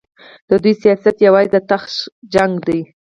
[0.49, 1.89] د دوی سیاست یوازې د تخت
[2.33, 2.79] شخړه ده.